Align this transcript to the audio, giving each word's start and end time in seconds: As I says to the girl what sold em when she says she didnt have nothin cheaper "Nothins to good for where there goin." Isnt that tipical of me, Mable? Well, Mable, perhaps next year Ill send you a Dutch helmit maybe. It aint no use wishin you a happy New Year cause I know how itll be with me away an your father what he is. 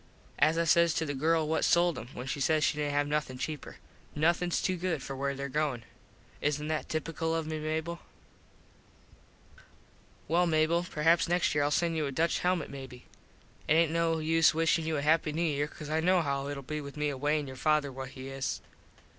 As 0.39 0.57
I 0.57 0.63
says 0.63 0.95
to 0.95 1.05
the 1.05 1.13
girl 1.13 1.47
what 1.47 1.63
sold 1.63 1.95
em 1.99 2.07
when 2.15 2.25
she 2.25 2.39
says 2.39 2.63
she 2.63 2.75
didnt 2.75 2.89
have 2.93 3.07
nothin 3.07 3.37
cheaper 3.37 3.75
"Nothins 4.15 4.59
to 4.63 4.75
good 4.75 5.03
for 5.03 5.15
where 5.15 5.35
there 5.35 5.47
goin." 5.47 5.83
Isnt 6.41 6.67
that 6.69 6.89
tipical 6.89 7.35
of 7.35 7.45
me, 7.45 7.59
Mable? 7.59 7.99
Well, 10.27 10.47
Mable, 10.47 10.87
perhaps 10.89 11.29
next 11.29 11.53
year 11.53 11.63
Ill 11.65 11.69
send 11.69 11.95
you 11.95 12.07
a 12.07 12.11
Dutch 12.11 12.39
helmit 12.39 12.71
maybe. 12.71 13.05
It 13.67 13.73
aint 13.75 13.91
no 13.91 14.17
use 14.17 14.55
wishin 14.55 14.87
you 14.87 14.97
a 14.97 15.03
happy 15.03 15.33
New 15.33 15.43
Year 15.43 15.67
cause 15.67 15.91
I 15.91 15.99
know 15.99 16.23
how 16.23 16.45
itll 16.47 16.65
be 16.65 16.81
with 16.81 16.97
me 16.97 17.09
away 17.09 17.39
an 17.39 17.45
your 17.45 17.55
father 17.55 17.91
what 17.91 18.09
he 18.09 18.29
is. 18.29 18.59